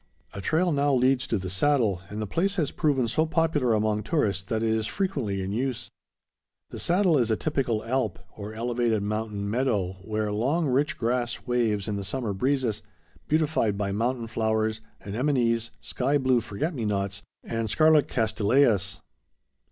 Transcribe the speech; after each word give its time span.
A 0.33 0.41
trail 0.41 0.71
now 0.71 0.95
leads 0.95 1.27
to 1.27 1.37
the 1.37 1.47
Saddle, 1.47 2.01
and 2.09 2.19
the 2.19 2.25
place 2.25 2.55
has 2.55 2.71
proven 2.71 3.07
so 3.07 3.27
popular 3.27 3.75
among 3.75 4.01
tourists 4.01 4.41
that 4.45 4.63
it 4.63 4.69
is 4.73 4.87
frequently 4.87 5.43
in 5.43 5.51
use. 5.51 5.91
The 6.71 6.79
Saddle 6.79 7.19
is 7.19 7.29
a 7.29 7.35
typical 7.35 7.83
alp, 7.85 8.17
or 8.35 8.51
elevated 8.51 9.03
mountain 9.03 9.47
meadow, 9.47 9.97
where 10.03 10.31
long, 10.31 10.65
rich 10.65 10.97
grass 10.97 11.45
waves 11.45 11.87
in 11.87 11.97
the 11.97 12.03
summer 12.03 12.33
breezes, 12.33 12.81
beautified 13.27 13.77
by 13.77 13.91
mountain 13.91 14.25
flowers, 14.25 14.81
anemones, 15.05 15.69
sky 15.81 16.17
blue 16.17 16.41
forget 16.41 16.73
me 16.73 16.83
nots, 16.83 17.21
and 17.43 17.69
scarlet 17.69 18.07
castilleias. 18.07 19.01